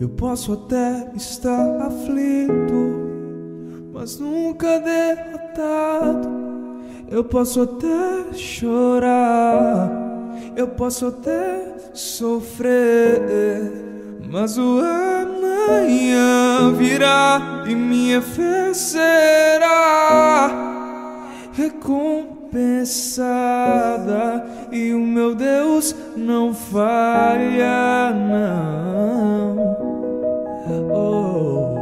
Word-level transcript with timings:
Eu 0.00 0.08
posso 0.08 0.52
até 0.54 1.12
estar 1.14 1.80
aflito, 1.82 2.52
mas 3.92 4.18
nunca 4.18 4.80
derrotado. 4.80 6.28
Eu 7.08 7.22
posso 7.22 7.62
até 7.62 8.32
chorar, 8.32 9.88
eu 10.56 10.66
posso 10.68 11.06
até 11.06 11.76
sofrer, 11.92 13.22
mas 14.28 14.58
o 14.58 14.80
amanhã 14.80 16.72
virá 16.76 17.62
e 17.68 17.74
minha 17.74 18.20
fé 18.20 18.74
será 18.74 20.50
recompensada 21.52 23.14
e 24.72 24.92
o 24.92 24.98
meu 24.98 25.36
Deus 25.36 25.94
não 26.16 26.52
falha 26.52 28.12
não. 28.12 29.83
Oh, 30.90 31.76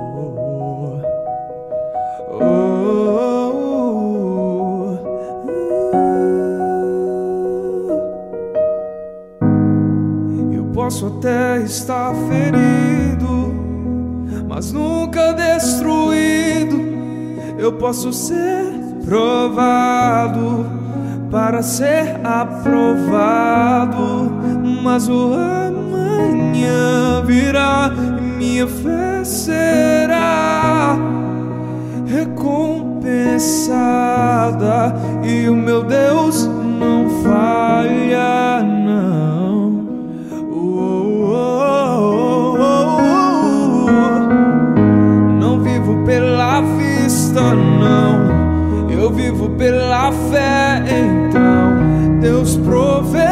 oh, 2.31 2.41
oh, 2.41 2.73
posso 10.75 11.07
até 11.07 11.63
estar 11.63 12.13
ferido, 12.29 13.55
mas 14.49 14.73
nunca 14.73 15.33
destruído. 15.33 16.77
Eu 17.59 17.73
posso 17.75 18.13
ser 18.13 18.73
provado 19.05 20.67
para 21.31 21.63
ser 21.63 22.21
aprovado, 22.25 23.23
mas 24.83 25.09
o 25.09 25.33
amanhã 25.33 27.23
virá 27.25 27.91
e 28.21 28.32
minha 28.43 28.67
fé 28.67 29.23
será 29.23 30.99
recompensada 32.07 33.13
e 35.23 35.49
o 35.49 35.55
meu 35.55 35.85
Deus 35.85 36.51
não 36.81 37.09
falha 37.23 38.61
não. 38.65 39.87
Oh, 40.51 41.31
oh, 41.31 42.57
oh, 42.59 43.89
não 45.39 45.61
vivo 45.61 46.05
pela 46.05 46.63
vista 46.63 47.55
não 47.55 48.43
eu 49.03 49.11
vivo 49.11 49.51
pela 49.51 50.13
fé, 50.13 50.83
então 50.87 52.21
Deus 52.21 52.57
proverá, 52.57 53.32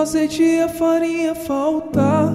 azeite 0.00 0.42
e 0.42 0.62
a 0.62 0.68
farinha 0.68 1.34
faltar, 1.34 2.32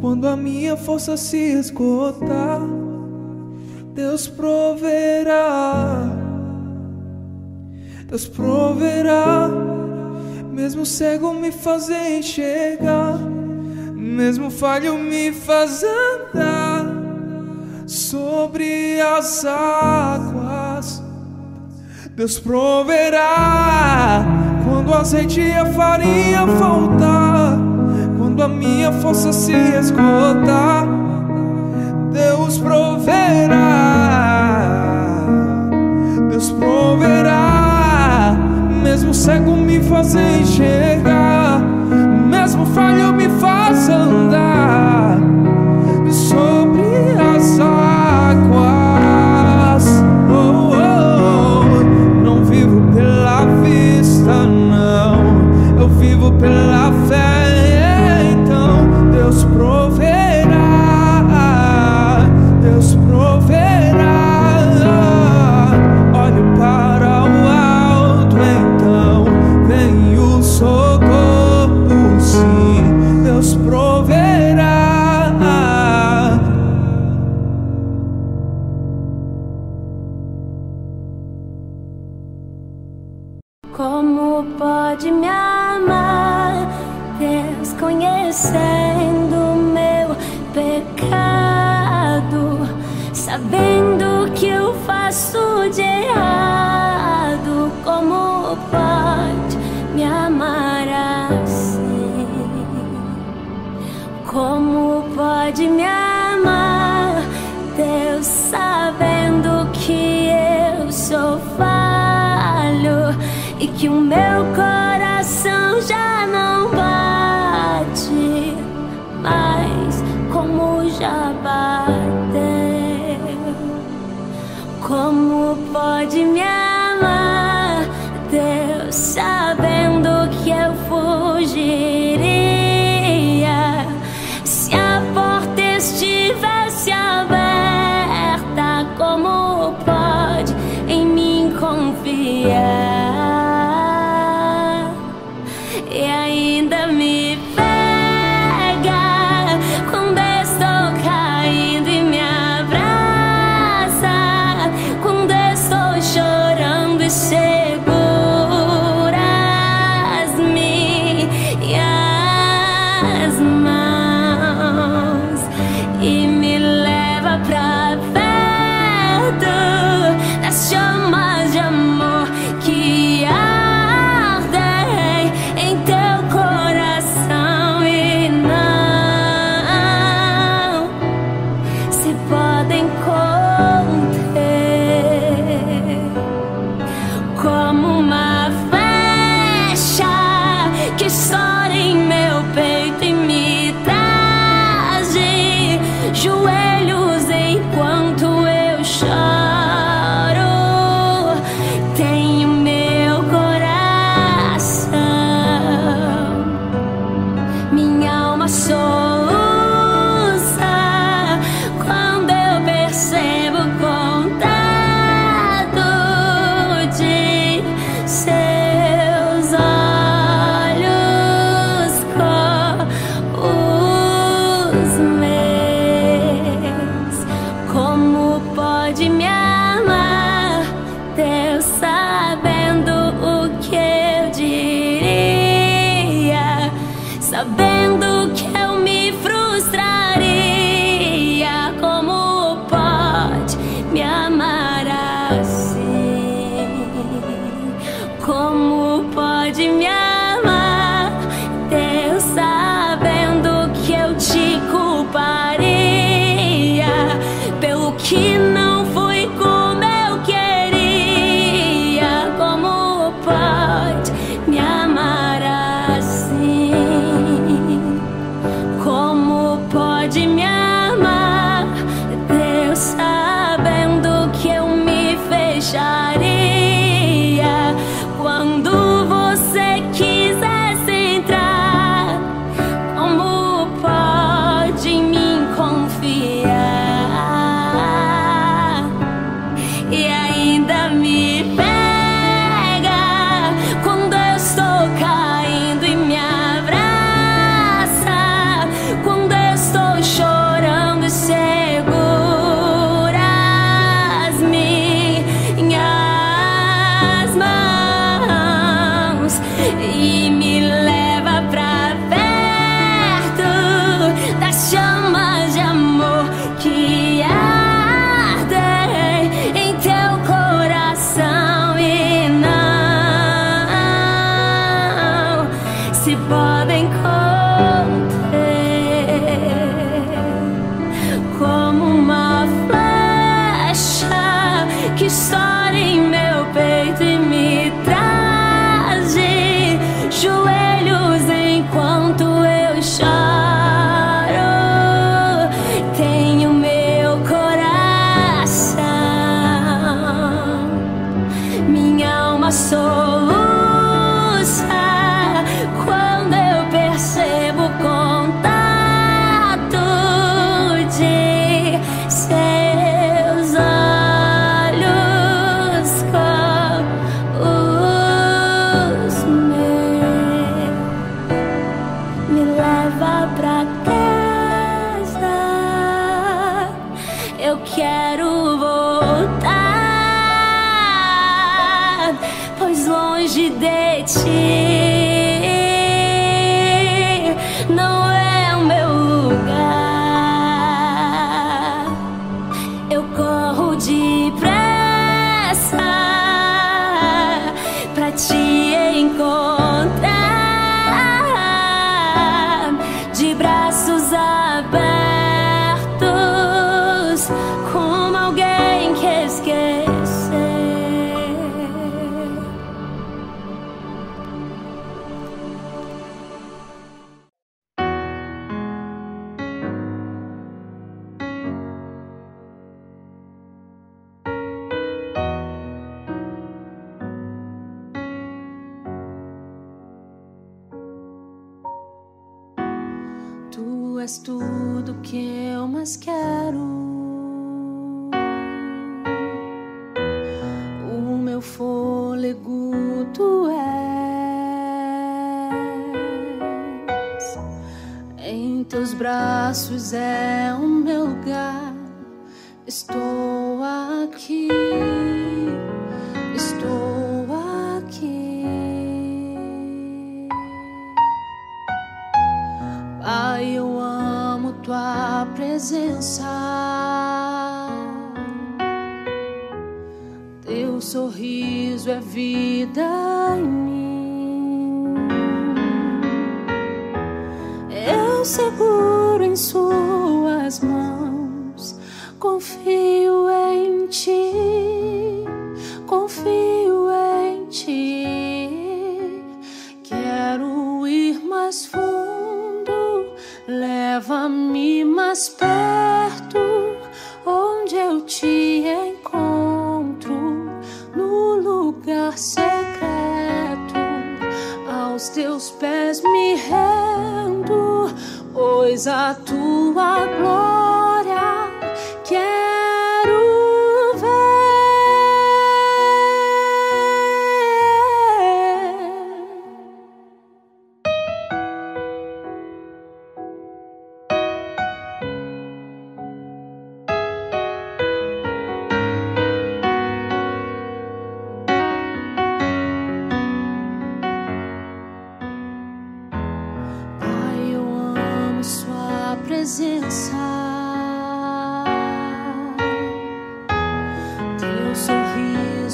quando 0.00 0.28
a 0.28 0.36
minha 0.36 0.76
força 0.76 1.16
se 1.16 1.36
esgotar. 1.36 2.60
Deus 3.94 4.28
proverá, 4.28 6.02
Deus 8.06 8.26
proverá, 8.26 9.48
mesmo 10.52 10.84
cego 10.84 11.32
me 11.32 11.50
fazer 11.50 12.18
enxergar, 12.18 13.18
mesmo 13.94 14.50
falho 14.50 14.98
me 14.98 15.32
fazer 15.32 15.86
andar 15.86 16.84
sobre 17.86 19.00
as 19.00 19.46
águas. 19.46 21.02
Deus 22.14 22.38
proverá 22.38 24.55
quando 24.86 24.90
o 24.90 24.94
azeite 24.94 25.40
e 25.40 25.52
a 25.52 25.66
farinha 25.66 26.46
faltar, 26.58 27.58
quando 28.16 28.42
a 28.42 28.48
minha 28.48 28.92
força 28.92 29.32
se 29.32 29.52
esgotar. 29.52 30.86
Deus 32.12 32.56
proverá, 32.58 33.58
Deus 36.30 36.52
proverá, 36.52 38.36
mesmo 38.82 39.12
cego 39.12 39.56
me 39.56 39.82
fazer 39.82 40.40
enxergar, 40.40 41.60
mesmo 42.30 42.64
falho 42.66 43.12
me 43.12 43.28
faz 43.40 43.88
andar 43.88 45.35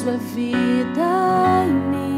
É 0.05 0.17
vida 0.17 1.65
em 1.65 1.73
mim. 1.91 2.12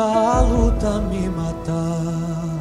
a 0.00 0.40
luta 0.40 0.92
tá 0.92 0.98
me 0.98 1.28
matar, 1.28 2.58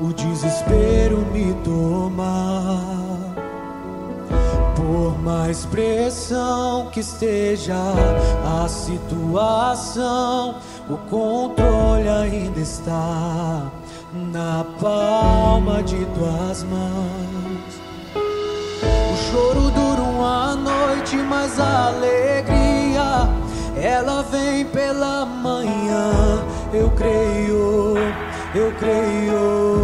o 0.00 0.12
desespero 0.12 1.18
me 1.32 1.52
tomar. 1.64 3.10
Por 4.76 5.20
mais 5.22 5.66
pressão 5.66 6.88
que 6.90 7.00
esteja 7.00 7.76
a 8.62 8.68
situação, 8.68 10.56
o 10.88 10.96
controle 11.10 12.08
ainda 12.08 12.60
está 12.60 13.70
na 14.32 14.64
palma 14.80 15.82
de 15.82 16.04
tuas 16.06 16.62
mãos. 16.64 17.80
O 19.12 19.16
choro 19.30 19.70
dura 19.70 20.02
uma 20.02 20.54
noite, 20.54 21.16
mas 21.16 21.58
a 21.58 21.88
alegria 21.88 23.28
ela 23.76 24.22
vem 24.22 24.64
pela 24.66 25.24
manhã 25.24 26.44
eu 26.72 26.90
creio, 26.90 27.94
eu 28.54 28.72
creio. 28.78 29.80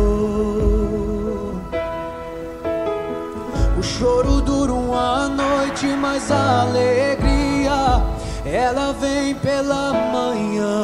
O 3.78 3.82
choro 3.82 4.40
dura 4.40 4.72
uma 4.72 5.28
noite, 5.28 5.86
mas 5.86 6.30
a 6.30 6.62
alegria 6.62 8.02
ela 8.44 8.92
vem 8.92 9.34
pela 9.34 9.92
manhã. 10.12 10.82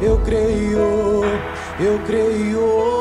Eu 0.00 0.18
creio, 0.24 1.24
eu 1.78 1.98
creio. 2.06 2.92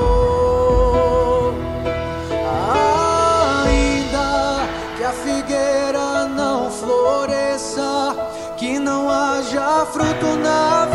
Ainda 3.64 4.68
que 4.98 5.04
a 5.04 5.12
figueira 5.12 6.28
não 6.28 6.70
floresça, 6.72 8.16
que 8.58 8.80
não 8.80 9.10
haja 9.10 9.86
fruto 9.86 10.36
na 10.38 10.91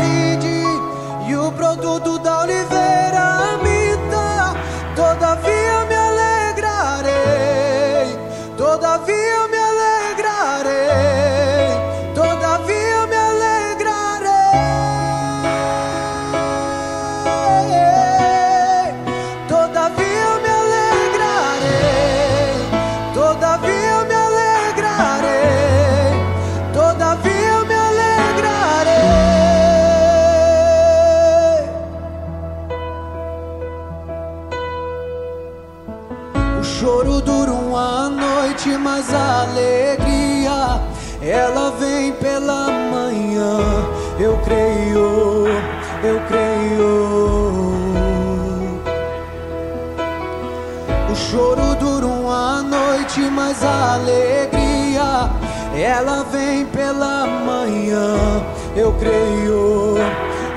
mais 53.47 53.63
alegria. 53.63 55.29
Ela 55.73 56.25
vem 56.31 56.65
pela 56.65 57.25
manhã. 57.25 58.43
Eu 58.75 58.91
creio, 58.93 59.95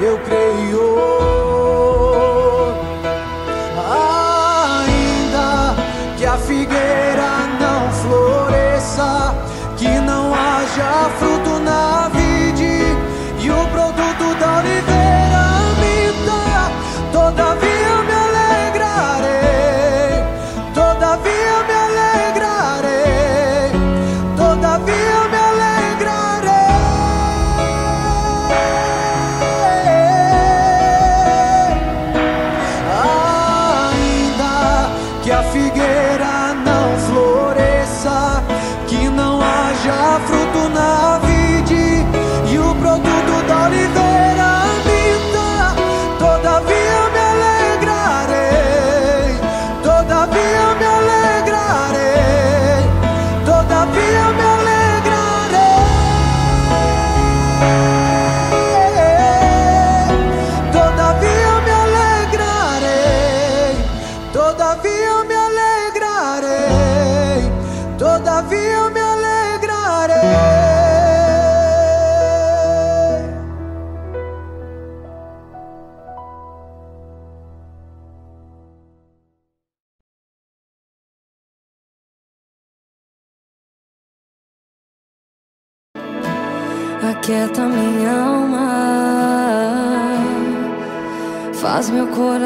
eu 0.00 0.18
creio. 0.24 0.89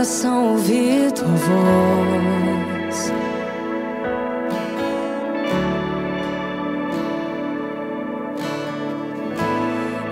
Coração 0.05 0.53
ouvir 0.53 1.11
tua 1.13 1.27
voz. 1.27 3.13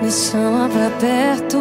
Me 0.01 0.11
chama 0.11 0.67
pra 0.71 0.91
perto, 0.99 1.59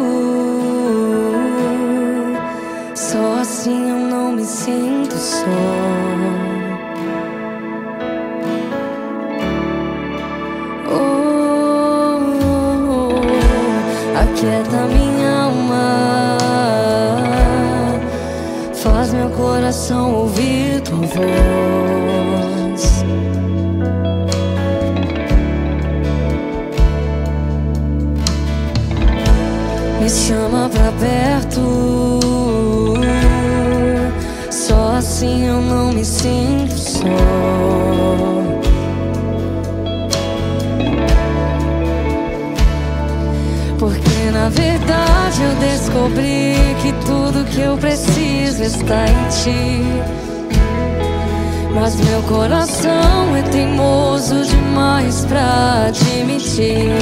voz. 21.14 23.04
Me 30.00 30.08
chama 30.08 30.68
pra 30.68 30.92
perto, 30.98 32.18
só 34.50 34.96
assim 34.96 35.46
eu 35.46 35.60
não 35.60 35.92
me 35.92 36.04
sinto 36.04 36.76
só. 36.76 37.06
Porque 43.78 44.30
na 44.32 44.48
verdade 44.48 45.42
eu 45.42 45.54
descobri 45.56 46.56
que 46.82 46.92
tudo 47.06 47.44
que 47.44 47.60
eu 47.60 47.76
preciso 47.76 48.62
está 48.62 49.06
em 49.06 49.28
ti. 49.28 50.21
Mas 51.74 51.96
meu 51.96 52.22
coração 52.22 53.36
é 53.36 53.42
teimoso 53.50 54.44
demais 54.44 55.24
pra 55.24 55.86
admitir. 55.88 56.92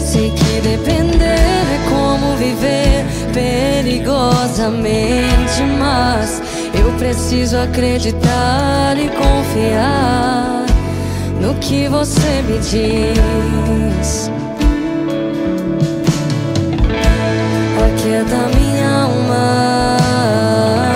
Sei 0.00 0.30
que 0.30 0.60
depender 0.62 1.24
é 1.24 1.78
como 1.88 2.34
viver 2.36 3.04
perigosamente, 3.34 5.62
mas 5.78 6.42
eu 6.74 6.90
preciso 6.92 7.58
acreditar 7.58 8.96
e 8.96 9.10
confiar 9.10 10.64
no 11.40 11.54
que 11.56 11.86
você 11.88 12.42
me 12.48 12.58
diz. 12.58 14.30
Aquieta 17.86 18.48
minha 18.56 19.02
alma, 19.02 19.96
faz 19.98 20.56
meu 20.56 20.95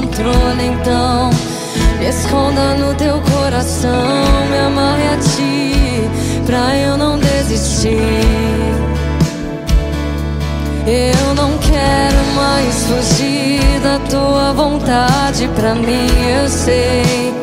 Controle, 0.00 0.64
então 0.64 1.30
me 1.98 2.08
esconda 2.08 2.74
no 2.74 2.94
teu 2.94 3.20
coração, 3.20 3.90
me 4.50 4.58
amarre 4.58 5.08
a 5.08 5.16
ti 5.18 6.44
pra 6.46 6.76
eu 6.76 6.96
não 6.96 7.18
desistir. 7.18 7.98
Eu 10.86 11.34
não 11.34 11.56
quero 11.58 12.34
mais 12.34 12.84
fugir 12.84 13.80
da 13.80 13.98
tua 14.08 14.52
vontade 14.54 15.48
pra 15.54 15.74
mim. 15.74 16.08
Eu 16.42 16.48
sei 16.48 17.34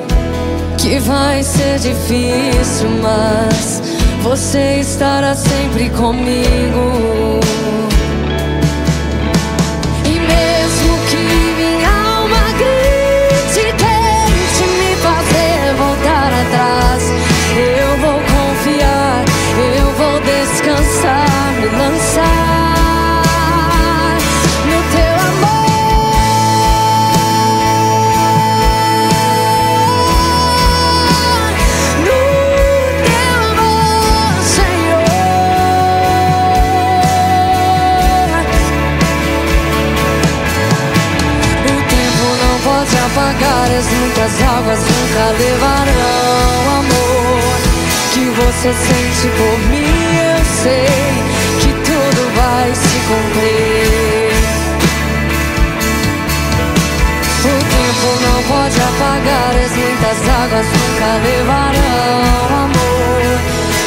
que 0.77 0.99
vai 0.99 1.43
ser 1.43 1.79
difícil, 1.79 2.89
mas 3.01 3.81
você 4.23 4.79
estará 4.79 5.35
sempre 5.35 5.89
comigo. 5.91 7.36
As 43.77 43.85
muitas 43.85 44.41
águas 44.41 44.79
nunca 44.79 45.23
levarão 45.37 46.79
amor 46.79 47.57
que 48.11 48.25
você 48.41 48.73
sente 48.73 49.27
por 49.37 49.59
mim. 49.69 50.17
Eu 50.17 50.41
sei 50.63 50.87
que 51.61 51.71
tudo 51.85 52.21
vai 52.35 52.73
se 52.73 52.97
cumprir. 53.07 54.33
O 57.45 57.55
tempo 57.75 58.07
não 58.25 58.39
pode 58.43 58.77
apagar 58.81 59.53
as 59.63 59.71
muitas 59.77 60.19
águas 60.27 60.65
nunca 60.65 61.09
levarão 61.27 62.63
amor 62.65 63.29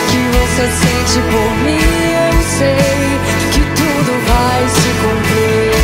que 0.08 0.20
você 0.38 0.64
sente 0.82 1.18
por 1.32 1.50
mim. 1.64 1.82
Eu 2.14 2.36
sei 2.58 3.18
que 3.52 3.60
tudo 3.74 4.12
vai 4.28 4.68
se 4.68 4.88
cumprir. 5.02 5.79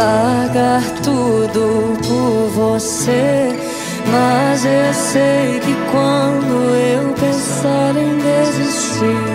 Largar 0.00 0.82
tudo 1.02 1.96
por 2.06 2.48
você. 2.54 3.48
Mas 4.10 4.64
eu 4.64 4.94
sei 4.94 5.60
que 5.60 5.74
quando 5.92 6.74
eu 6.74 7.12
pensar 7.14 7.94
em 7.96 8.18
desistir, 8.18 9.26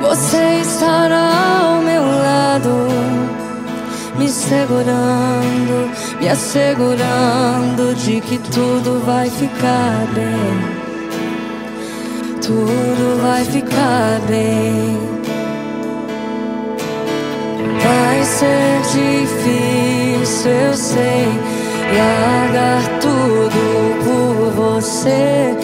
você 0.00 0.60
estará 0.60 1.30
ao 1.62 1.82
meu 1.82 2.02
lado, 2.02 2.88
me 4.18 4.28
segurando, 4.28 5.90
me 6.20 6.28
assegurando 6.28 7.94
de 7.94 8.20
que 8.20 8.38
tudo 8.38 9.00
vai 9.06 9.30
ficar 9.30 10.06
bem 10.14 10.78
tudo 12.48 13.20
vai 13.20 13.44
ficar 13.44 14.20
bem. 14.26 15.07
Difícil, 18.92 20.50
eu 20.50 20.74
sei, 20.74 21.28
largar 21.96 22.82
tudo 23.00 23.60
por 24.04 24.50
você. 24.52 25.56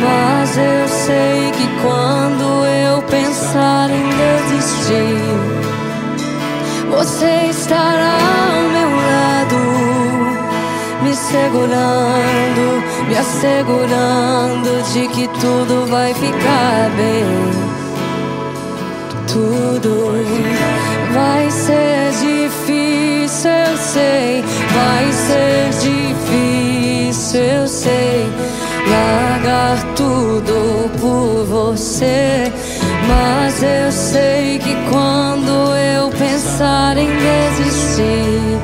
Mas 0.00 0.56
eu 0.56 0.88
sei 0.88 1.50
que 1.52 1.66
quando 1.82 2.64
eu 2.66 3.02
pensar 3.02 3.90
em 3.90 4.08
desistir, 4.10 5.22
você 6.90 7.46
estará 7.50 8.18
ao 8.54 8.62
meu 8.70 8.90
lado, 8.96 9.58
me 11.02 11.14
segurando, 11.14 12.82
me 13.08 13.16
assegurando 13.16 14.82
de 14.92 15.08
que 15.08 15.28
tudo 15.40 15.86
vai 15.90 16.14
ficar 16.14 16.90
bem. 16.96 17.24
Tudo 19.26 20.87
vai 21.12 21.50
ser 21.50 22.10
difícil, 22.12 23.50
eu 23.50 23.76
sei, 23.76 24.44
vai 24.74 25.12
ser 25.12 25.70
difícil, 25.80 27.40
eu 27.40 27.68
sei. 27.68 28.26
Largar 28.88 29.94
tudo 29.94 30.90
por 30.98 31.44
você, 31.44 32.50
mas 33.06 33.62
eu 33.62 33.92
sei 33.92 34.58
que 34.58 34.74
quando 34.90 35.76
eu 35.76 36.08
pensar 36.10 36.96
em 36.96 37.08
desistir, 37.08 38.58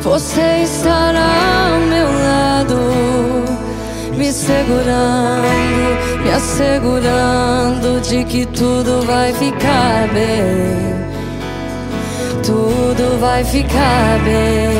você 0.00 0.62
estará 0.62 1.74
ao 1.74 1.80
meu 1.80 2.06
lado 2.06 3.56
me 4.16 4.32
segurando, 4.32 5.42
me 6.24 6.30
assegurando 6.30 8.00
de 8.00 8.24
que 8.24 8.46
tudo 8.46 9.04
vai 9.06 9.32
ficar 9.34 10.08
bem. 10.14 10.95
Tudo 12.96 13.18
vai 13.20 13.44
ficar 13.44 14.18
bem. 14.24 14.70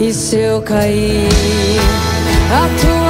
E 0.00 0.12
se 0.12 0.36
eu 0.36 0.62
cair, 0.62 1.28
a 2.48 2.68
tua 2.80 3.03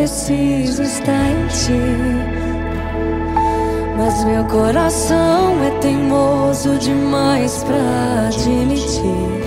preciso 0.00 0.82
está 0.82 1.12
em 1.12 1.46
ti. 1.48 1.82
Mas 3.98 4.24
meu 4.24 4.42
coração 4.46 5.62
é 5.62 5.68
teimoso 5.78 6.78
demais 6.78 7.62
pra 7.64 8.28
admitir. 8.28 9.44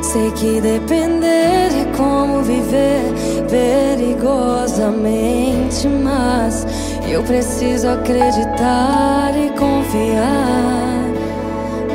Sei 0.00 0.30
que 0.32 0.62
depender 0.62 1.26
é 1.26 1.84
como 1.94 2.40
viver 2.42 3.02
perigosamente, 3.50 5.86
mas 5.86 6.66
eu 7.06 7.22
preciso 7.22 7.86
acreditar 7.86 9.34
e 9.36 9.50
confiar 9.50 11.04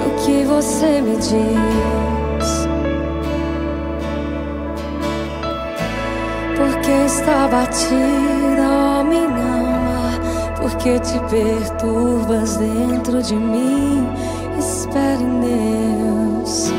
no 0.03 0.11
que 0.23 0.43
você 0.43 1.01
me 1.01 1.17
diz. 1.17 2.04
Porque 6.85 7.05
está 7.05 7.47
batida, 7.47 8.69
ó 8.69 9.03
minha 9.03 9.25
alma, 9.25 10.19
porque 10.61 10.99
te 10.99 11.19
perturbas 11.31 12.57
dentro 12.57 13.23
de 13.23 13.33
mim. 13.33 14.07
Espere 14.59 15.23
em 15.23 15.39
Deus. 15.41 16.71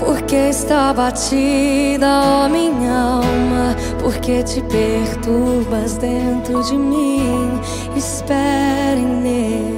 Porque 0.00 0.48
está 0.48 0.92
batida, 0.92 2.08
ó 2.24 2.48
minha 2.48 3.20
alma, 3.22 3.76
porque 4.02 4.42
te 4.42 4.60
perturbas 4.62 5.98
dentro 5.98 6.64
de 6.64 6.74
mim. 6.74 7.60
Espere 7.94 8.98
em 8.98 9.22
Deus. 9.22 9.71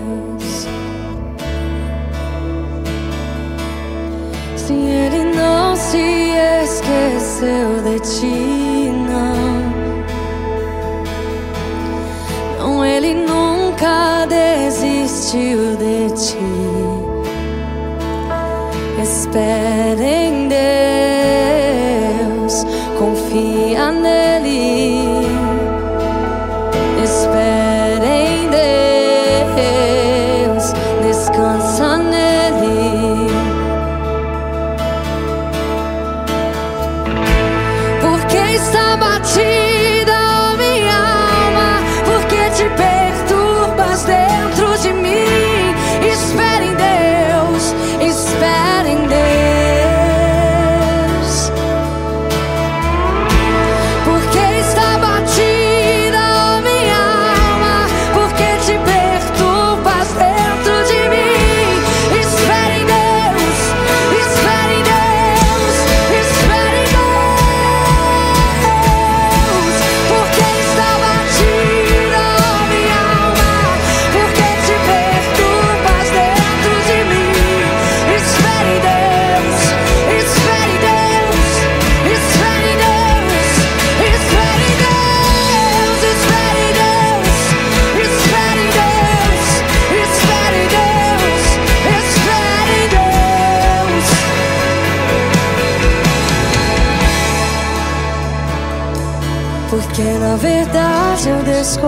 Esqueceu 7.35 7.83
de 7.83 7.99
ti, 8.01 8.91
não. 9.09 9.65
Não, 12.59 12.85
ele 12.85 13.15
nunca 13.15 14.27
desistiu 14.27 15.77
de 15.77 16.11
ti. 16.15 16.39
Espere 19.03 20.24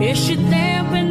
Este 0.00 0.36
tempo 0.36 0.94
é 0.94 1.02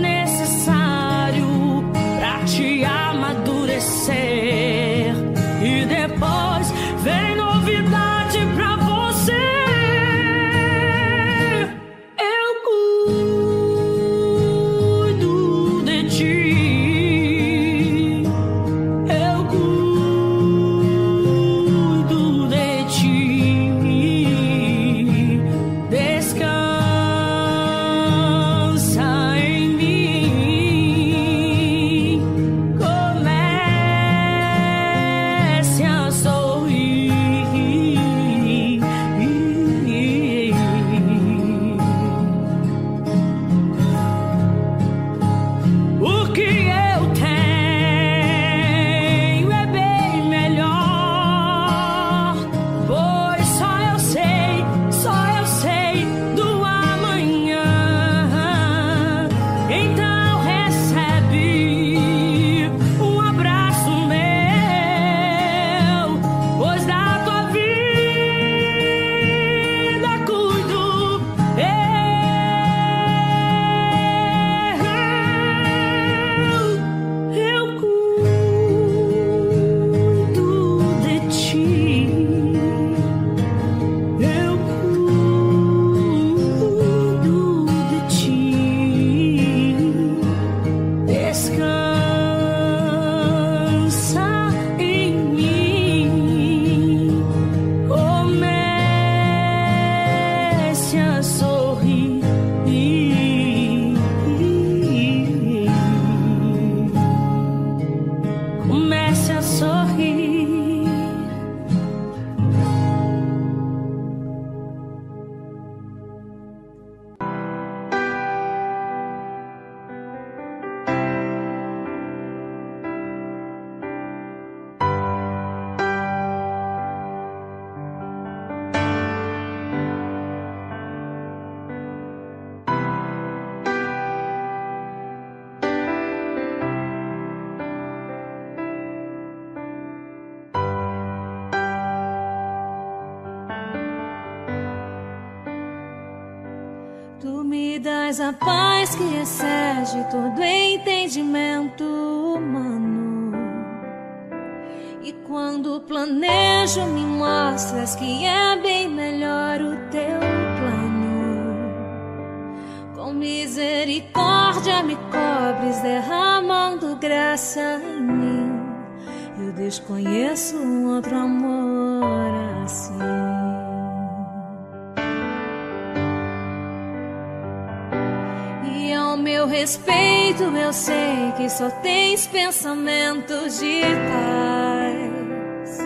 pensamentos 182.68 183.60
de 183.60 183.82
paz. 184.10 185.78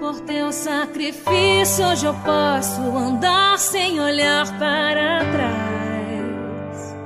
Por 0.00 0.20
teu 0.22 0.50
sacrifício 0.50 1.86
hoje 1.86 2.06
eu 2.06 2.14
posso 2.14 2.80
andar 2.80 3.56
sem 3.58 4.00
olhar 4.00 4.46
para 4.58 5.20
trás. 5.30 6.96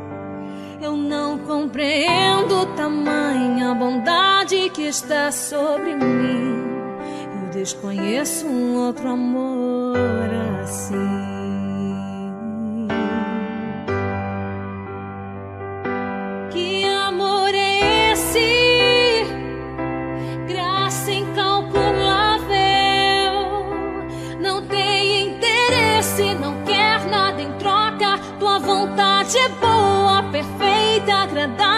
Eu 0.80 0.96
não 0.96 1.38
compreendo 1.40 2.64
tamanha 2.74 3.74
bondade 3.74 4.70
que 4.70 4.84
está 4.84 5.30
sobre 5.30 5.94
mim. 5.94 6.62
Eu 7.42 7.50
desconheço 7.50 8.46
um 8.46 8.76
outro 8.78 9.10
amor 9.10 9.94
assim. 10.62 11.41
noite 29.32 29.48
boa, 29.60 30.22
perfeita, 30.30 31.14
agradável. 31.22 31.71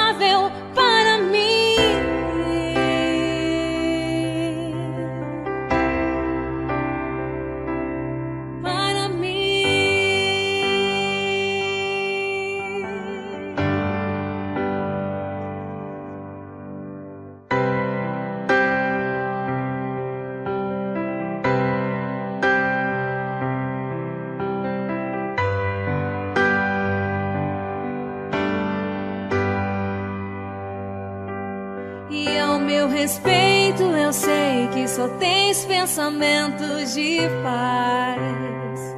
momentos 36.14 36.94
de 36.94 37.18
paz. 37.42 38.96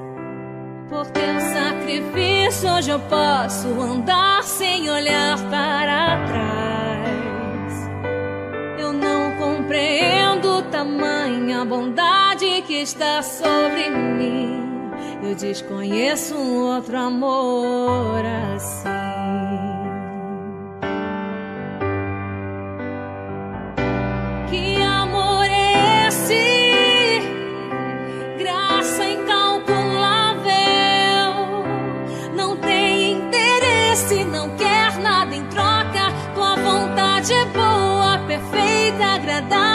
Por 0.91 1.07
teu 1.07 1.41
sacrifício, 1.41 2.71
hoje 2.71 2.91
eu 2.91 3.01
posso 3.01 3.69
andar 3.81 4.43
sem 4.43 4.91
olhar 4.91 5.39
para 5.49 6.27
trás. 6.27 7.91
Eu 8.79 8.93
não 8.93 9.33
compreendo 9.39 10.63
tamanha 10.71 11.65
bondade 11.65 12.63
que 12.67 12.83
está 12.83 13.23
sobre 13.23 13.91
mim. 13.91 14.61
Eu 15.23 15.35
desconheço 15.35 16.35
um 16.35 16.75
outro 16.75 16.99
amor 16.99 18.23
assim. 18.55 19.16
se 34.09 34.25
não 34.25 34.49
quer 34.51 34.97
nada 34.99 35.35
em 35.35 35.45
troca. 35.47 36.13
Tua 36.35 36.55
vontade 36.57 37.33
é 37.33 37.45
boa, 37.47 38.19
perfeita, 38.27 39.05
agradável. 39.05 39.66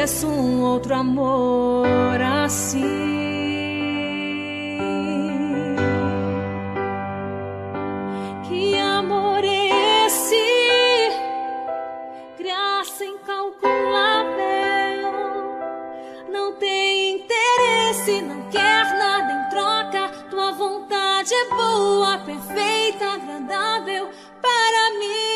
conheço 0.00 0.28
um 0.28 0.62
outro 0.62 0.94
amor 0.94 1.86
assim. 2.22 2.78
Que 8.48 8.78
amor 8.78 9.44
é 9.44 10.06
esse? 10.06 11.12
Graça 12.38 13.04
incalculável. 13.04 14.30
Não 16.32 16.54
tem 16.54 17.16
interesse, 17.16 18.22
não 18.22 18.48
quer 18.48 18.84
nada 18.96 19.32
em 19.34 19.50
troca. 19.50 20.08
Tua 20.30 20.52
vontade 20.52 21.34
é 21.34 21.48
boa, 21.50 22.16
perfeita, 22.24 23.04
agradável 23.04 24.08
para 24.40 24.98
mim. 24.98 25.29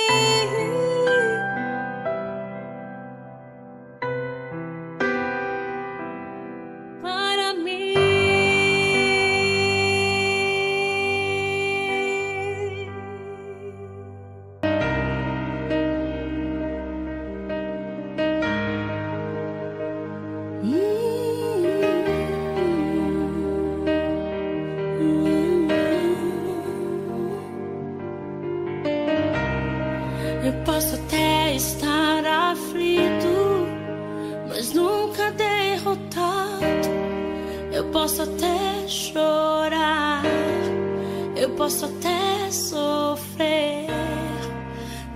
posso 41.85 41.97
até 41.97 42.51
sofrer, 42.51 43.87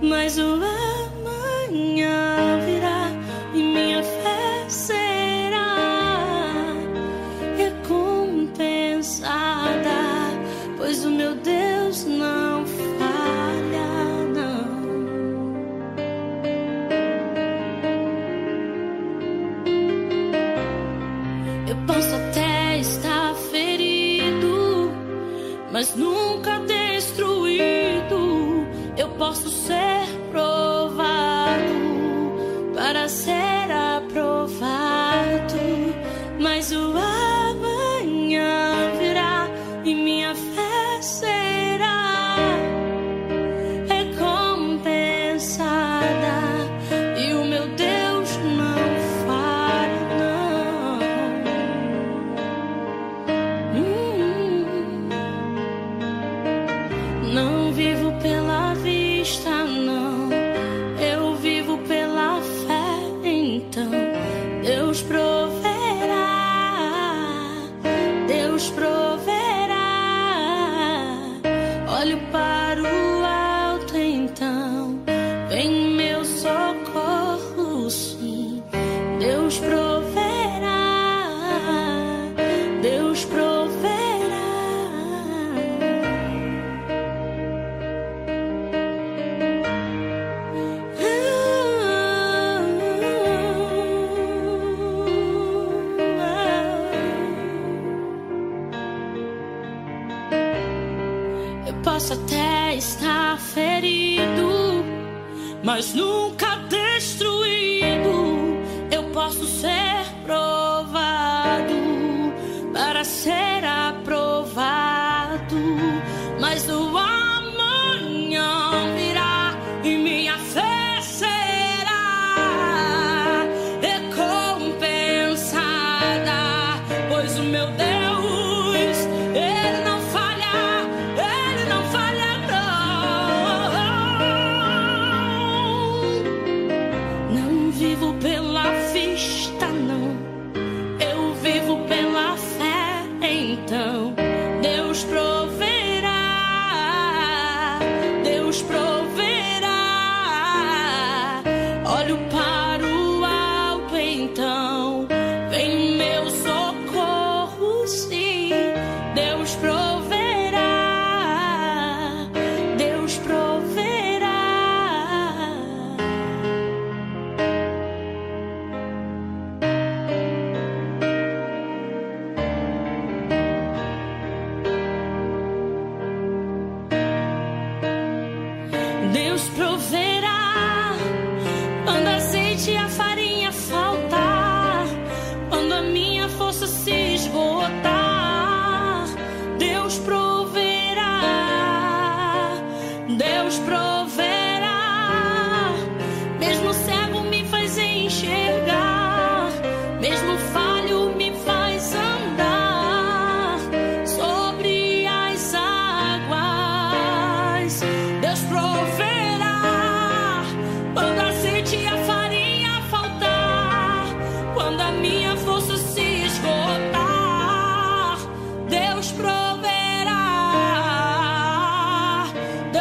mas 0.01 0.37
o 0.37 0.53
amor. 0.53 0.88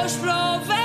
Deus 0.09 0.17
proverá. 0.17 0.78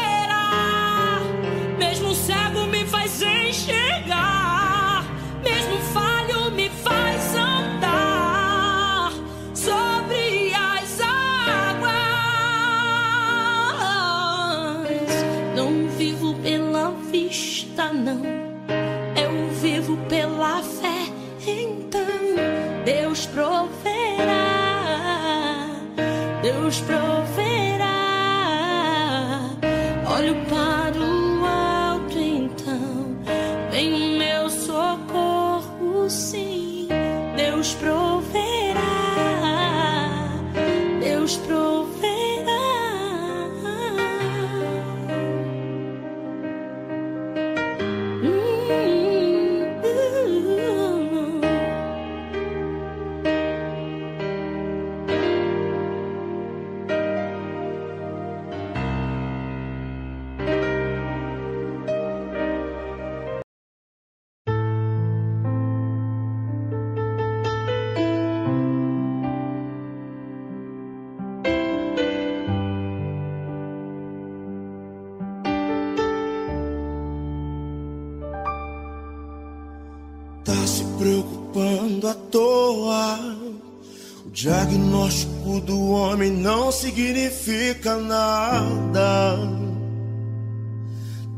Diagnóstico 84.44 85.62
do 85.62 85.92
homem 85.92 86.30
não 86.30 86.70
significa 86.70 87.96
nada. 87.96 89.38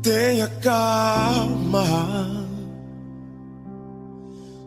Tenha 0.02 0.48
calma. 0.60 1.84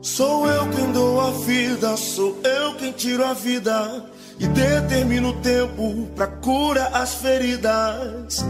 Sou 0.02 0.48
eu 0.48 0.70
quem 0.70 0.90
dou 0.94 1.20
a 1.20 1.32
vida, 1.32 1.98
sou 1.98 2.40
eu 2.42 2.76
quem 2.76 2.94
tiro 2.94 3.26
a 3.26 3.34
vida 3.34 4.06
e 4.40 4.48
determino 4.48 5.32
o 5.32 5.42
tempo 5.42 6.08
pra 6.16 6.28
cura 6.28 6.88
as 6.94 7.16
feridas. 7.16 8.46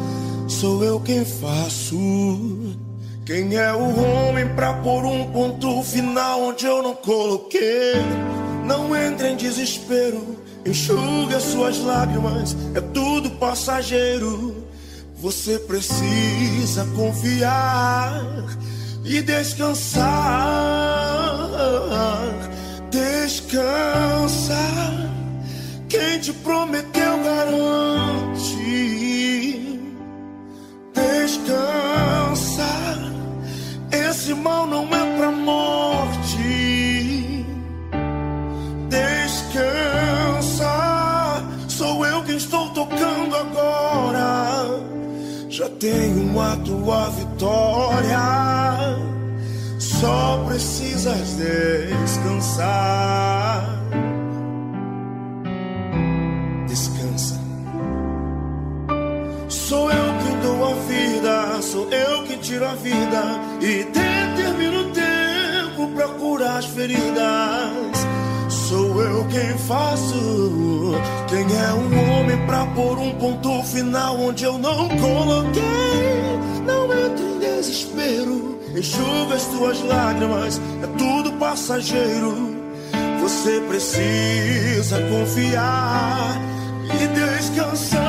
Sou 0.47 0.83
eu 0.83 0.99
quem 0.99 1.25
faço. 1.25 1.97
Quem 3.25 3.55
é 3.55 3.73
o 3.73 4.27
homem 4.27 4.47
pra 4.49 4.71
pôr 4.73 5.03
um 5.03 5.31
ponto 5.31 5.81
final 5.81 6.43
onde 6.43 6.67
eu 6.67 6.83
não 6.83 6.93
coloquei? 6.93 7.95
Não 8.69 8.95
entre 8.95 9.29
em 9.29 9.35
desespero, 9.35 10.37
enxugue 10.63 11.33
as 11.33 11.41
suas 11.41 11.79
lágrimas, 11.79 12.55
é 12.75 12.81
tudo 12.93 13.31
passageiro. 13.31 14.63
Você 15.15 15.57
precisa 15.57 16.85
confiar 16.95 18.23
e 19.03 19.23
descansar. 19.23 20.05
Descansa. 22.91 24.53
Quem 25.89 26.19
te 26.19 26.31
prometeu 26.31 27.23
garante. 27.23 28.53
Descansa. 30.93 32.69
Esse 33.91 34.35
mal 34.35 34.67
não 34.67 34.85
é 34.85 35.17
pra 35.17 35.31
morte. 35.31 36.58
Descansa. 38.89 40.73
Sou 41.67 42.05
eu 42.05 42.23
quem 42.23 42.37
estou 42.37 42.69
tocando 42.69 43.35
agora. 43.35 44.65
Já 45.49 45.69
tenho 45.69 46.39
a 46.39 46.55
tua 46.57 47.09
vitória. 47.09 48.19
Só 49.77 50.43
precisas 50.47 51.35
descansar. 52.01 52.69
Descansa. 56.67 57.39
Sou 59.47 59.91
eu 59.91 60.13
quem 60.23 60.39
dou 60.41 60.67
a 60.67 60.73
vida, 60.87 61.61
sou 61.61 61.89
eu 61.91 62.23
quem 62.23 62.37
tiro 62.37 62.65
a 62.65 62.73
vida 62.75 63.39
e 63.61 63.83
determino 63.83 64.81
o 64.81 64.91
tempo 64.91 65.87
pra 65.95 66.07
curar 66.07 66.57
as 66.57 66.65
feridas. 66.65 67.99
Sou 68.69 69.01
eu 69.01 69.25
quem 69.29 69.57
faço. 69.57 70.93
Quem 71.27 71.41
é 71.41 71.73
um 71.73 72.19
homem 72.19 72.37
pra 72.45 72.67
pôr 72.67 72.99
um 72.99 73.15
ponto 73.15 73.63
final 73.63 74.15
onde 74.19 74.43
eu 74.43 74.59
não 74.59 74.87
coloquei? 74.89 75.63
Não 76.67 76.85
entre 76.93 77.25
em 77.25 77.39
desespero, 77.39 78.59
enxuga 78.77 79.33
as 79.33 79.45
tuas 79.45 79.81
lágrimas, 79.81 80.61
é 80.83 80.87
tudo 80.99 81.31
passageiro. 81.39 82.55
Você 83.19 83.59
precisa 83.61 85.01
confiar 85.01 86.39
e 86.93 87.07
descansar. 87.07 87.99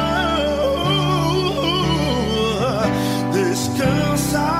Descansa. 3.33 4.60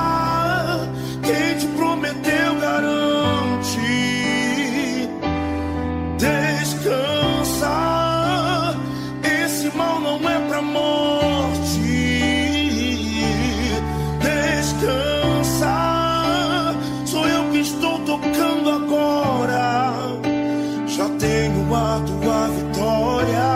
Tenho 21.41 21.75
a 21.75 21.99
tua 22.05 22.47
vitória. 22.49 23.49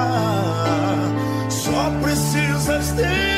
Só 1.50 1.92
precisas 2.02 2.92
descansar. 2.94 3.35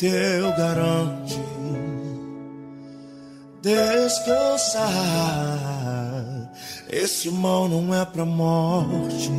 Prometeu 0.00 0.52
garante. 0.56 1.38
Descansar. 3.62 4.88
Esse 6.88 7.30
mal 7.30 7.68
não 7.68 7.94
é 7.94 8.04
pra 8.06 8.24
morte. 8.24 9.30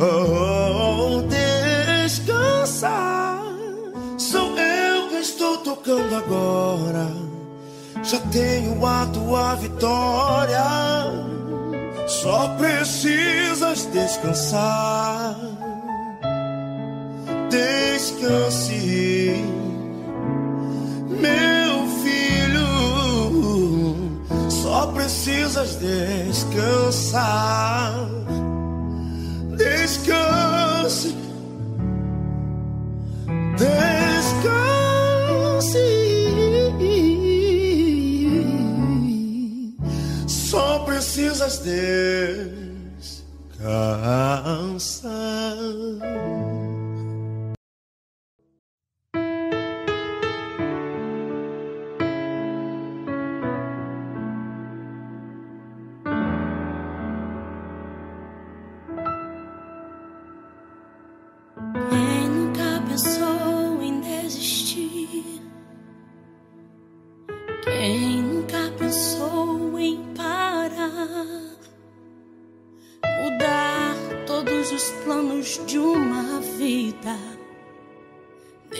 Oh, 0.00 1.22
descansar. 2.02 3.40
Sou 4.18 4.58
eu 4.58 5.08
que 5.08 5.16
estou 5.16 5.58
tocando 5.58 6.16
agora. 6.16 7.08
Já 8.02 8.18
tenho 8.32 8.84
a 8.84 9.06
tua 9.06 9.54
vitória. 9.54 10.64
Só 12.06 12.48
precisas 12.56 13.86
descansar. 13.86 15.63
Descanse, 17.50 19.34
meu 21.08 21.86
filho. 22.02 22.68
Só 24.50 24.86
precisas 24.88 25.76
descansar. 25.76 27.24
Descanse. 29.56 31.14
Descanse. 33.56 34.74
Só 40.26 40.80
precisas 40.80 41.58
descansar. 41.58 43.24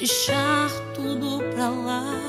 Deixar 0.05 0.69
tudo 0.95 1.43
pra 1.55 1.71
lá. 1.71 2.21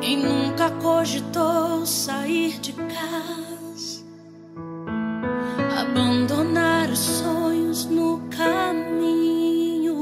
Quem 0.00 0.16
nunca 0.16 0.70
cogitou 0.70 1.84
sair 1.84 2.58
de 2.58 2.72
casa? 2.72 4.02
abandonar 5.78 6.88
os 6.88 6.98
sonhos 6.98 7.84
no 7.84 8.22
caminho, 8.30 9.94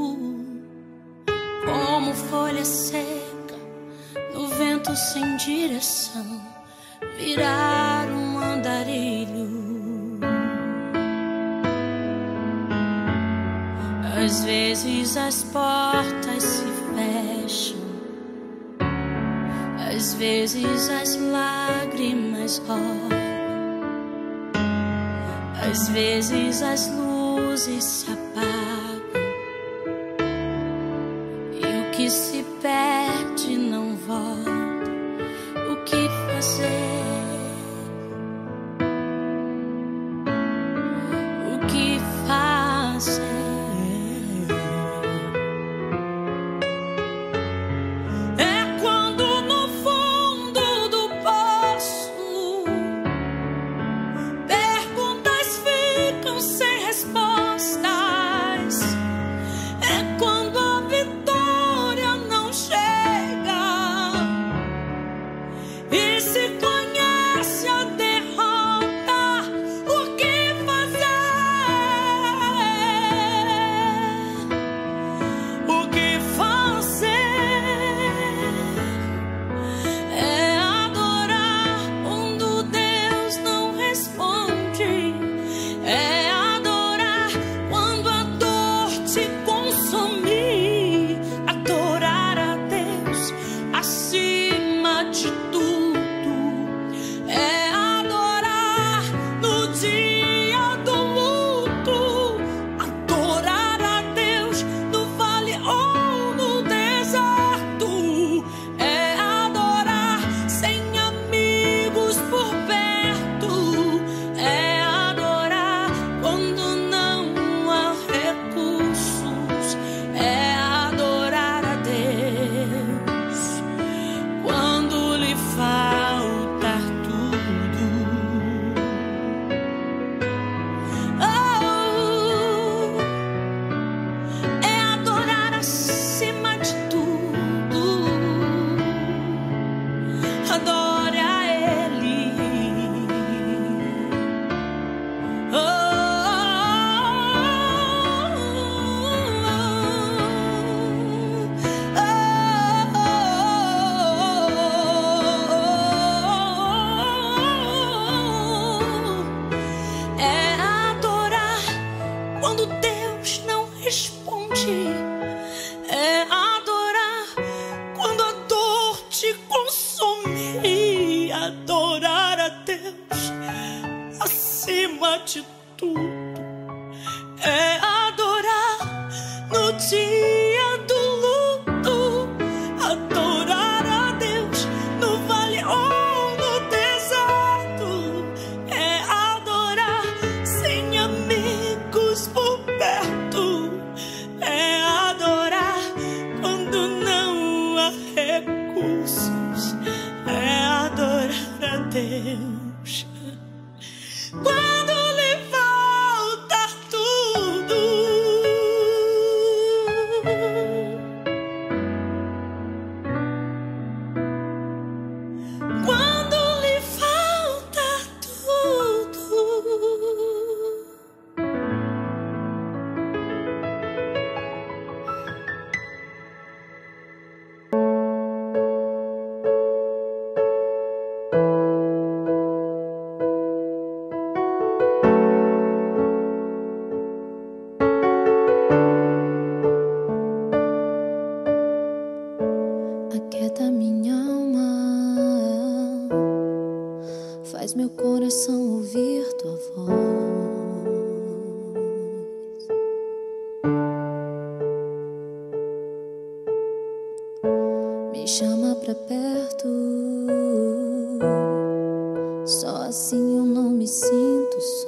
como 1.65 2.15
folha 2.15 2.65
seca 2.65 3.57
no 4.33 4.47
vento 4.47 4.95
sem 4.95 5.37
direção, 5.37 6.41
virar 7.19 8.07
um 8.07 8.39
andarilho. 8.39 9.72
Às 14.25 14.45
vezes 14.45 15.17
as 15.17 15.43
portas 15.43 16.45
se 16.45 16.65
fecham, 16.95 17.79
às 19.91 20.15
vezes 20.15 20.89
as 20.91 21.17
lágrimas 21.17 22.59
rolam. 22.59 23.09
Às 25.69 25.89
vezes 25.89 26.63
as 26.63 26.87
luzes 26.87 27.83
se 27.83 28.13
apagam 28.13 29.13
e 31.53 31.89
o 31.89 31.91
que 31.91 32.09
se 32.09 32.45
perde 32.63 33.57
não 33.57 33.97
volta. 33.97 34.53
O 35.69 35.83
que 35.85 36.09
fazer? 36.33 37.12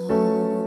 Vai 0.07 0.64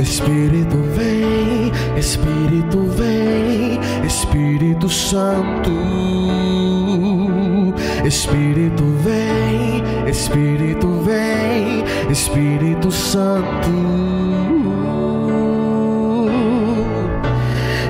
Espírito 0.00 0.78
vem, 0.96 1.70
Espírito 1.94 2.84
vem, 2.86 3.78
Espírito 4.06 4.88
Santo. 4.88 5.70
Espírito 8.06 8.82
vem, 9.04 9.84
Espírito 10.08 10.88
vem, 11.04 11.84
Espírito 12.10 12.90
Santo. 12.90 13.70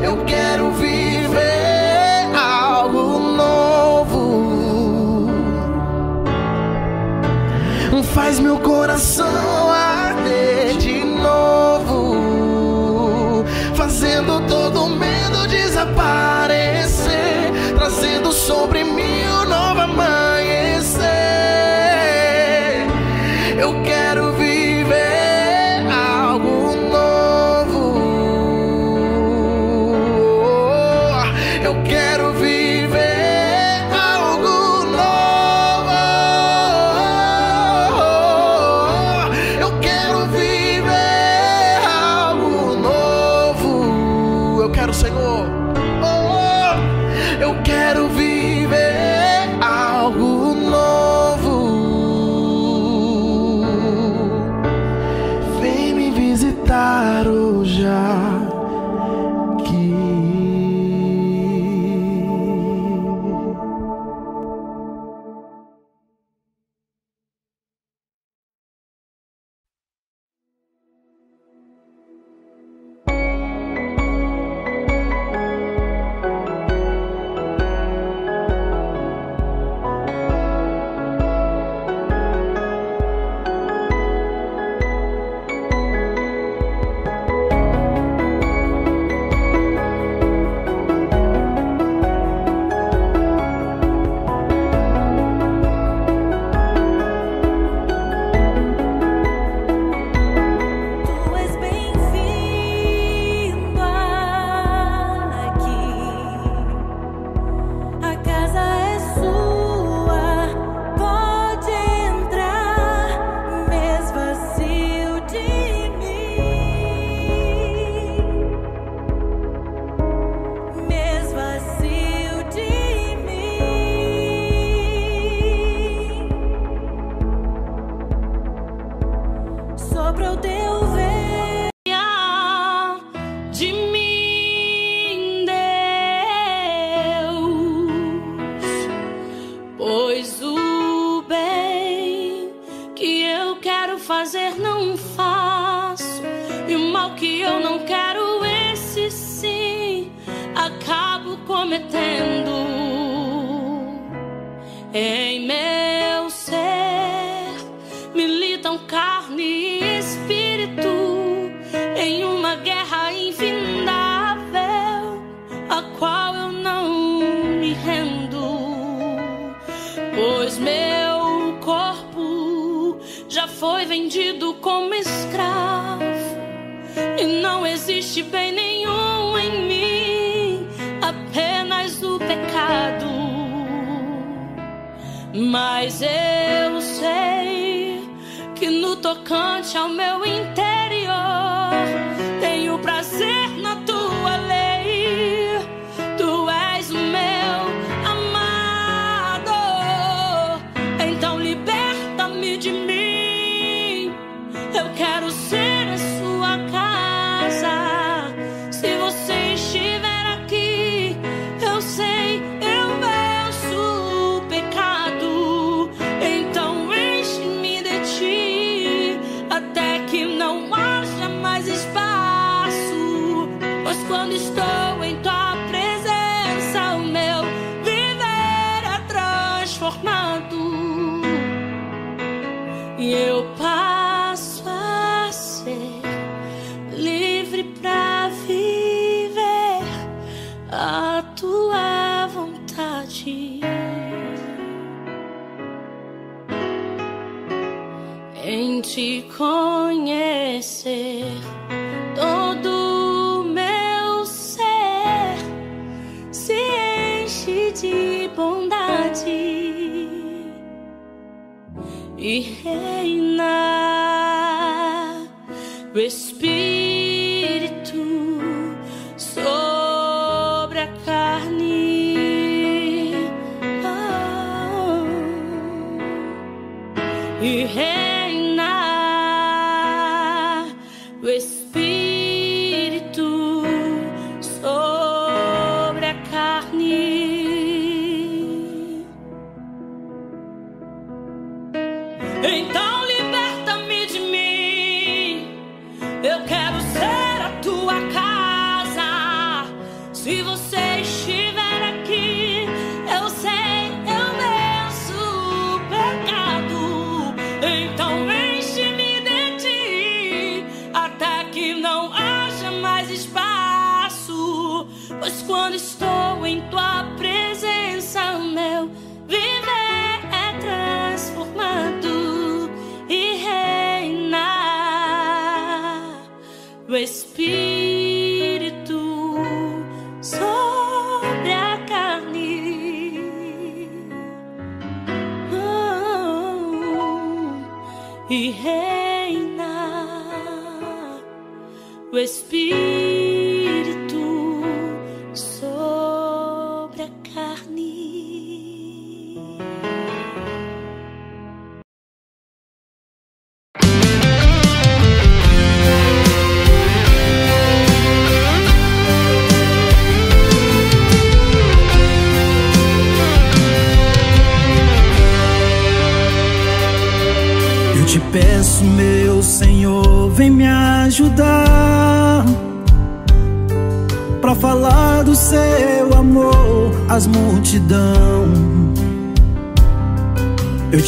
Eu 0.02 0.24
quero 0.24 0.72
viver 0.72 2.34
algo 2.36 3.20
novo. 3.36 4.50
Faz 8.12 8.40
meu 8.40 8.58
coração 8.58 9.69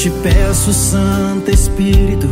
te 0.02 0.10
peço, 0.10 0.72
Santo 0.72 1.48
Espírito, 1.48 2.26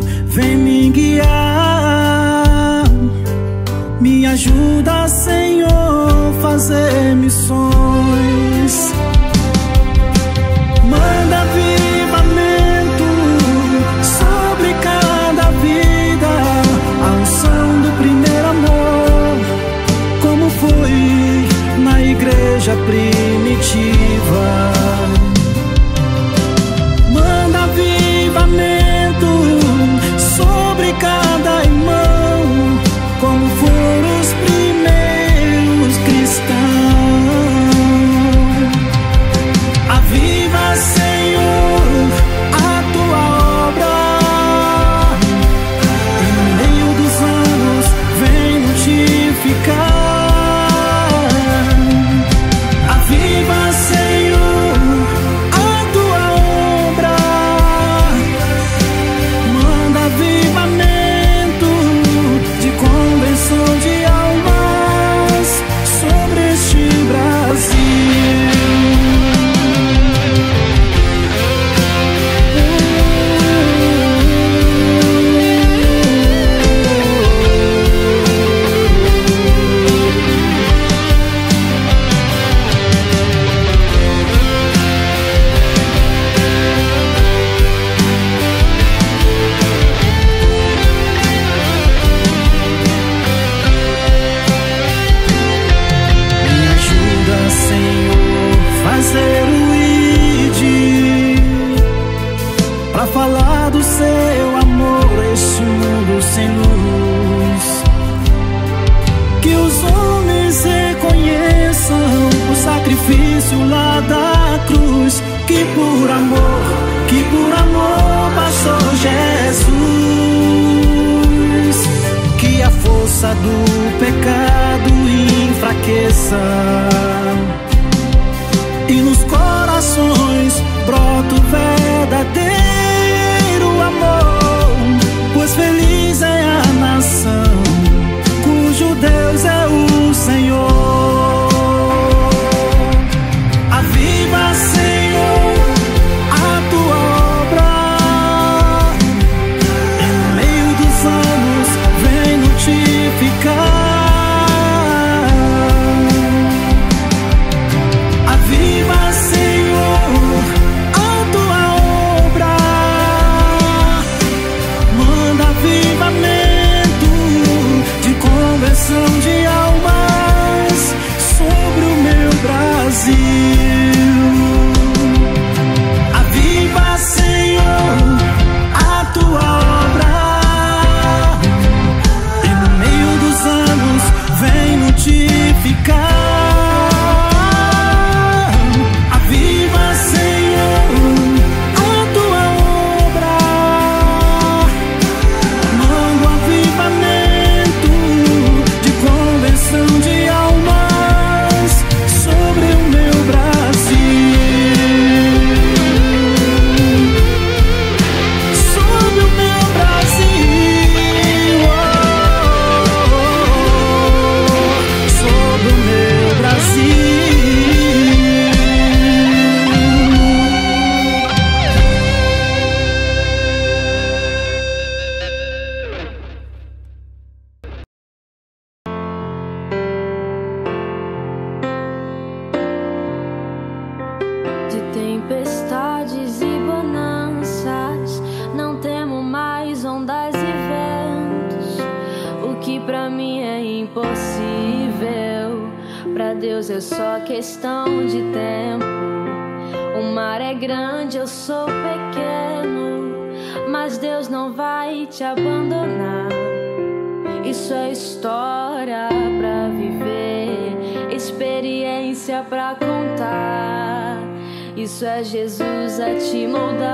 anos 265.80 265.98
a 265.98 266.14
te 266.14 266.46
moldar. 266.46 266.90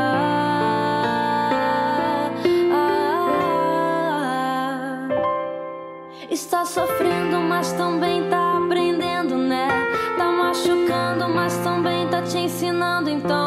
Está 6.30 6.64
sofrendo, 6.64 7.40
mas 7.40 7.72
também 7.72 8.28
tá 8.28 8.58
aprendendo, 8.58 9.36
né? 9.36 9.68
Tá 10.16 10.30
machucando, 10.30 11.28
mas 11.28 11.56
também 11.58 12.06
tá 12.08 12.22
te 12.22 12.38
ensinando, 12.38 13.10
então. 13.10 13.45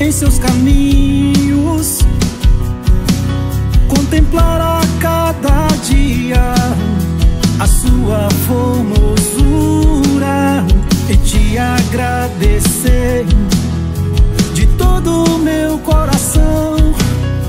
em 0.00 0.10
seus 0.10 0.38
caminhos, 0.38 1.98
contemplar 3.86 4.60
a 4.60 4.80
cada 4.98 5.68
dia 5.84 6.54
a 7.58 7.66
sua 7.66 8.30
formosura 8.46 9.04
e 11.10 11.16
te 11.18 11.58
agradecer 11.58 13.26
de 14.54 14.66
todo 14.78 15.24
o 15.24 15.38
meu 15.38 15.78
coração 15.80 16.76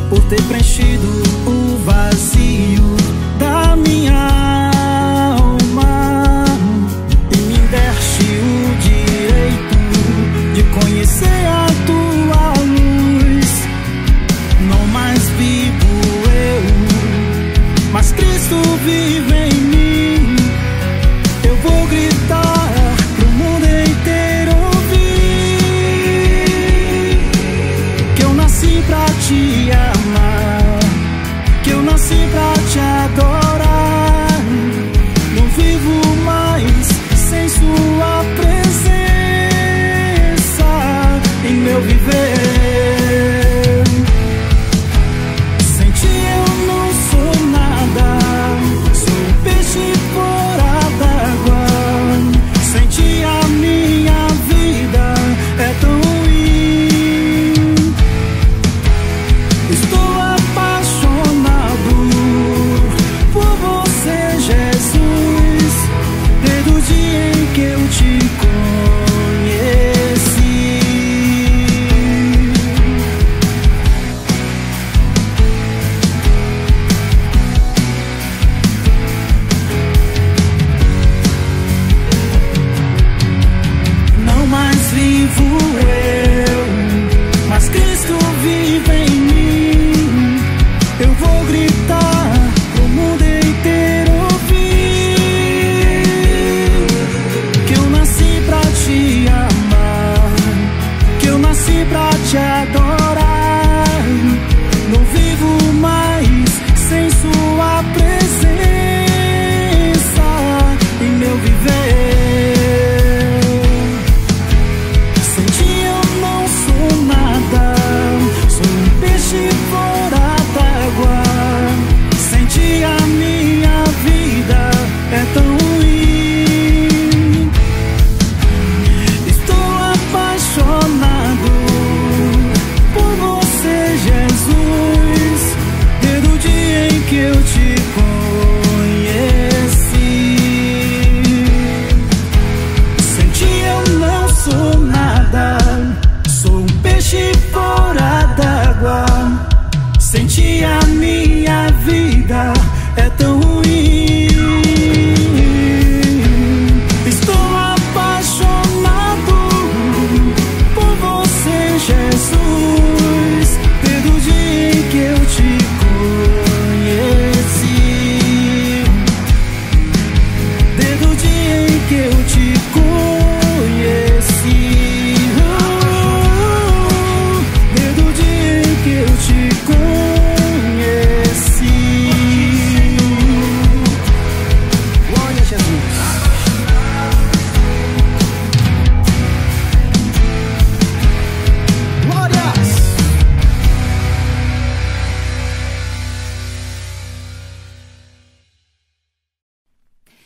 por 0.10 0.22
ter 0.26 0.42
preenchido 0.44 1.08
o 1.48 1.78
vazio. 1.86 2.71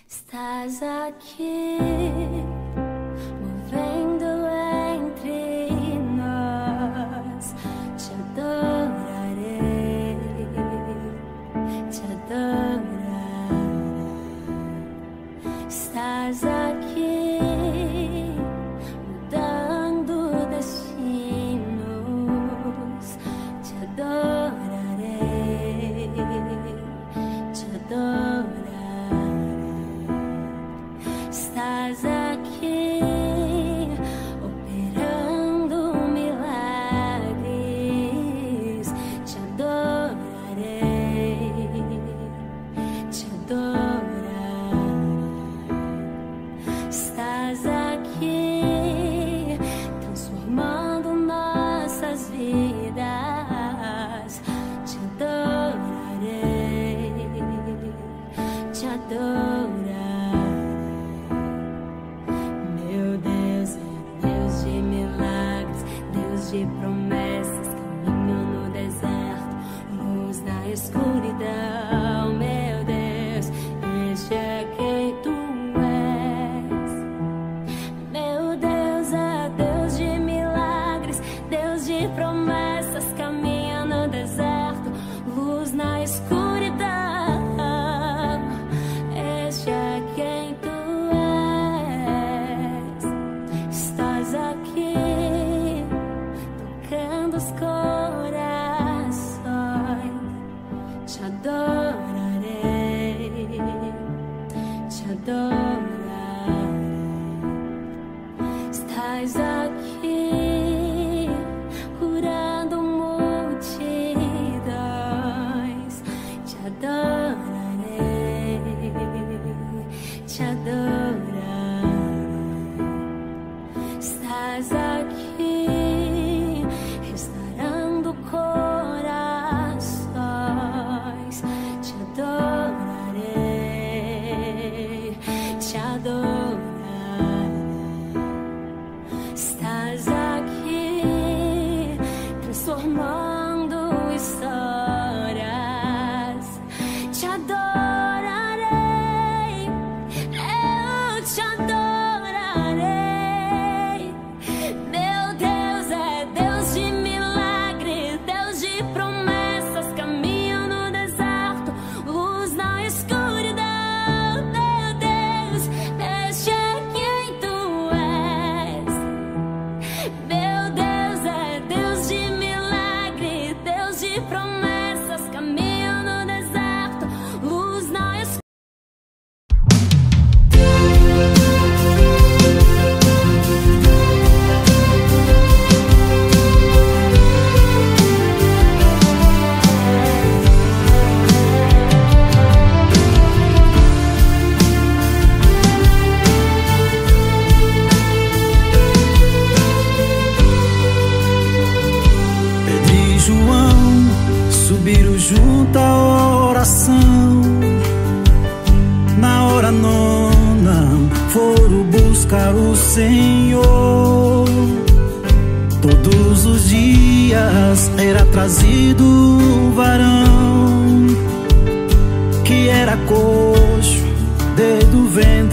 Estás 0.07 0.81
aqui. 0.81 1.77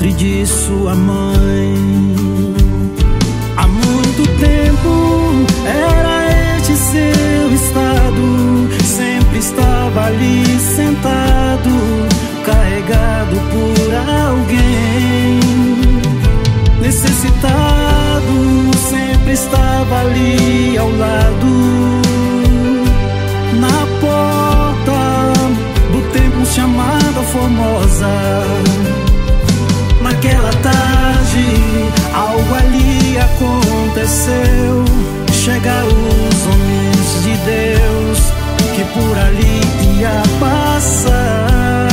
ventre 0.03 0.13
de 0.13 0.47
sua 0.47 0.95
mãe. 0.95 1.75
Há 3.57 3.67
muito 3.69 4.23
tempo 4.41 5.47
era 5.65 6.57
este 6.59 6.75
seu 6.75 7.55
estado, 7.55 8.69
sempre 8.85 9.39
estava 9.39 10.07
ali 10.07 10.45
sentado, 10.59 11.71
carregado 12.45 13.37
por 13.53 13.95
alguém. 14.25 15.41
Necessitado, 16.81 18.33
sempre 18.91 19.33
estava 19.33 20.01
ali 20.01 20.77
ao 20.79 20.91
lado. 20.91 22.03
Na 23.61 23.87
porta 24.01 25.33
do 25.93 26.03
templo 26.13 26.45
chamada 26.47 27.23
Formosa 27.23 28.72
tarde, 30.63 31.47
algo 32.15 32.55
ali 32.55 33.19
aconteceu. 33.19 34.85
Chegaram 35.33 35.89
os 35.89 36.47
homens 36.47 37.23
de 37.25 37.37
Deus 37.45 38.33
que 38.75 38.85
por 38.85 39.19
ali 39.19 39.61
ia 39.99 40.23
passar. 40.39 41.89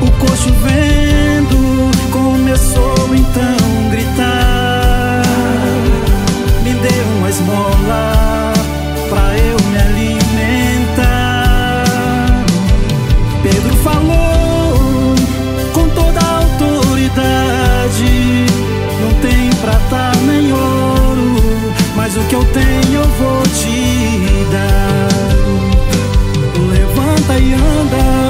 O 0.00 0.10
coxo 0.20 0.52
vendo 0.62 1.90
começou 2.10 3.14
então 3.14 3.73
que 22.34 22.36
eu 22.36 22.44
tenho 22.46 22.94
eu 22.94 23.08
vou 23.10 23.42
te 23.42 24.44
dar. 24.50 25.08
Levanta 26.68 27.38
e 27.38 27.54
anda. 27.54 28.23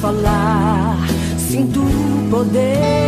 Falar. 0.00 0.96
Sinto 1.38 1.80
o 1.80 2.30
poder 2.30 2.99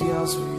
fracassos 0.00 0.38
e 0.38 0.49